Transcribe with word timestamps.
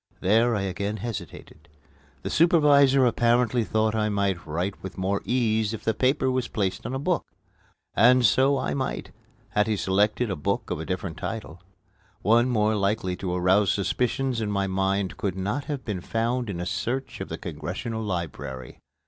There 0.19 0.55
I 0.55 0.63
again 0.63 0.97
hesitated. 0.97 1.69
The 2.23 2.31
supervisor 2.31 3.05
apparently 3.05 3.63
thought 3.63 3.93
I 3.93 4.09
might 4.09 4.47
write 4.47 4.81
with 4.81 4.97
more 4.97 5.21
ease 5.25 5.75
if 5.75 5.83
the 5.83 5.93
paper 5.93 6.31
were 6.31 6.41
placed 6.51 6.87
on 6.87 6.95
a 6.95 6.97
book. 6.97 7.27
And 7.95 8.25
so 8.25 8.57
I 8.57 8.73
might, 8.73 9.11
had 9.49 9.67
he 9.67 9.77
selected 9.77 10.31
a 10.31 10.35
book 10.35 10.71
of 10.71 10.79
a 10.79 10.85
different 10.87 11.17
title. 11.17 11.61
One 12.23 12.49
more 12.49 12.73
likely 12.73 13.15
to 13.17 13.35
arouse 13.35 13.71
suspicions 13.73 14.41
in 14.41 14.49
my 14.49 14.65
mind 14.65 15.17
could 15.17 15.35
not 15.35 15.65
have 15.65 15.85
been 15.85 16.01
found 16.01 16.49
in 16.49 16.59
a 16.59 16.65
search 16.65 17.21
of 17.21 17.29
the 17.29 17.37
Congressional 17.37 18.01
Library. 18.01 18.79